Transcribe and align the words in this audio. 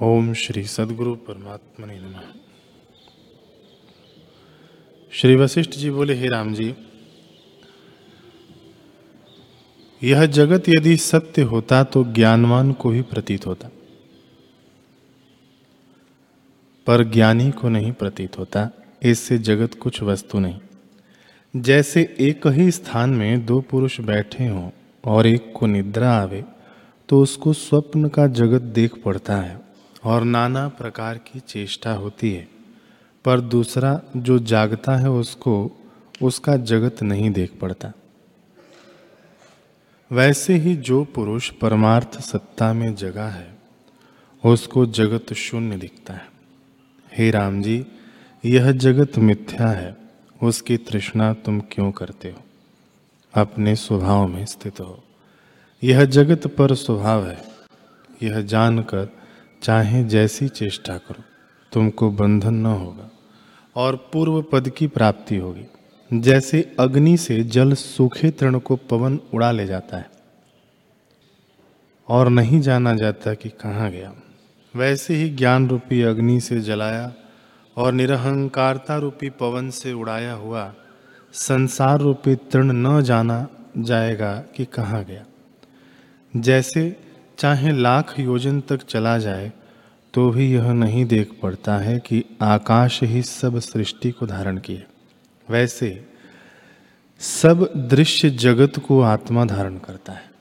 ओम 0.00 0.32
श्री 0.34 0.62
सदगुरु 0.64 1.14
परमात्मा 1.14 1.86
नमः। 1.86 2.26
श्री 5.12 5.36
वशिष्ठ 5.36 5.70
जी 5.70 5.90
बोले, 5.90 6.14
हे 6.14 6.28
राम 6.28 6.54
जी, 6.54 6.74
यह 10.02 10.26
जगत 10.26 10.68
यदि 10.68 10.96
सत्य 10.96 11.42
होता 11.42 11.82
तो 11.84 12.04
ज्ञानवान 12.04 12.72
को 12.72 12.90
ही 12.90 13.02
प्रतीत 13.02 13.46
होता। 13.46 13.70
पर 16.86 17.04
ज्ञानी 17.04 17.50
को 17.50 17.68
नहीं 17.68 17.92
प्रतीत 17.92 18.38
होता, 18.38 18.70
इससे 19.02 19.38
जगत 19.38 19.74
कुछ 19.74 20.02
वस्तु 20.02 20.38
नहीं। 20.38 21.60
जैसे 21.62 22.16
एक 22.20 22.46
ही 22.46 22.70
स्थान 22.70 23.10
में 23.10 23.46
दो 23.46 23.60
पुरुष 23.60 24.00
बैठे 24.00 24.46
हों 24.46 24.70
और 25.04 25.26
एक 25.26 25.52
को 25.56 25.66
निद्रा 25.66 26.12
आवे 26.12 26.44
तो 27.08 27.22
उसको 27.22 27.52
स्वप्न 27.52 28.08
का 28.08 28.26
जगत 28.26 28.62
देख 28.62 29.02
पड़ता 29.02 29.36
है। 29.36 29.67
और 30.04 30.24
नाना 30.24 30.68
प्रकार 30.68 31.18
की 31.18 31.40
चेष्टा 31.40 31.92
होती 31.92 32.32
है, 32.32 32.48
पर 33.24 33.40
दूसरा 33.40 34.00
जो 34.16 34.38
जागता 34.38 34.96
है 34.96 35.10
उसको 35.10 35.70
उसका 36.22 36.56
जगत 36.56 37.02
नहीं 37.02 37.30
देख 37.30 37.52
पड़ता। 37.60 37.92
वैसे 40.12 40.54
ही 40.54 40.76
जो 40.76 41.04
पुरुष 41.04 41.50
परमार्थ 41.50 42.20
सत्ता 42.20 42.72
में 42.72 42.94
जगा 42.94 43.28
है, 43.28 43.58
उसको 44.44 44.86
जगत 44.86 45.32
शून्य 45.32 45.76
दिखता 45.76 46.14
है। 46.14 46.28
हे 47.12 47.30
राम 47.30 47.62
जी, 47.62 47.86
यह 48.44 48.72
जगत 48.72 49.18
मिथ्या 49.18 49.68
है, 49.68 49.96
उसकी 50.42 50.76
तृष्णा 50.76 51.32
तुम 51.34 51.60
क्यों 51.60 51.92
करते 51.92 52.30
हो? 52.30 52.42
अपने 53.34 53.76
स्वभाव 53.76 54.26
में 54.26 54.46
स्थित 54.46 54.80
हो। 54.80 55.04
यह 55.84 56.04
जगत 56.04 56.46
पर 56.46 56.74
स्वभाव 56.74 57.26
है, 57.26 57.44
यह 58.22 58.40
जानकर 58.40 59.08
चाहे 59.62 60.02
जैसी 60.04 60.48
चेष्टा 60.48 60.96
करो, 60.98 61.22
तुमको 61.72 62.10
बंधन 62.10 62.54
न 62.54 62.66
होगा 62.66 63.10
और 63.76 63.96
पूर्व 64.12 64.40
पद 64.42 64.68
की 64.68 64.86
प्राप्ति 64.86 65.36
होगी। 65.36 66.20
जैसे 66.20 66.62
अग्नि 66.80 67.16
से 67.16 67.42
जल 67.44 67.72
सूखे 67.74 68.30
तृण 68.30 68.58
को 68.58 68.76
पवन 68.90 69.18
उड़ा 69.34 69.50
ले 69.50 69.66
जाता 69.66 69.96
है, 69.96 70.10
और 72.08 72.28
नहीं 72.28 72.60
जाना 72.60 72.94
जाता 72.94 73.34
कि 73.34 73.48
कहाँ 73.48 73.90
गया। 73.90 74.12
वैसे 74.74 75.14
ही 75.14 75.28
ज्ञान 75.30 75.68
रूपी 75.68 76.02
अग्नि 76.02 76.40
से 76.40 76.60
जलाया 76.60 77.12
और 77.76 77.92
निरहंकारता 77.92 78.96
रूपी 78.96 79.30
पवन 79.30 79.70
से 79.70 79.92
उड़ाया 79.92 80.32
हुआ 80.32 80.72
संसार 81.34 82.00
रूपी 82.00 82.34
तृण 82.34 82.72
न 82.72 83.00
जाना 83.02 83.46
जाएगा 83.78 84.34
कि 84.56 84.64
कहाँ 84.64 85.04
गया। 85.04 85.24
जैसे 86.32 86.84
चाहे 87.38 87.72
लाख 87.72 88.20
योजन 88.20 88.60
तक 88.60 88.82
चला 88.82 89.18
जाए 89.18 89.52
तो 90.14 90.30
भी 90.30 90.52
यह 90.52 90.72
नहीं 90.72 91.04
देख 91.04 91.30
पड़ता 91.42 91.76
है 91.76 91.98
कि 91.98 92.24
आकाश 92.42 93.02
ही 93.02 93.22
सब 93.22 93.58
सृष्टि 93.58 94.10
को 94.10 94.26
धारण 94.26 94.58
किए। 94.58 94.86
वैसे, 95.50 96.06
सब 97.18 97.72
दृश्य 97.76 98.30
जगत 98.30 98.72
को 98.78 99.00
आत्मा 99.00 99.44
धारण 99.44 99.78
करता 99.78 100.12
है। 100.12 100.37